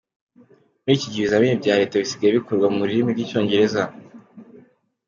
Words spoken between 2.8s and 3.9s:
rurimi rw’icyongereza.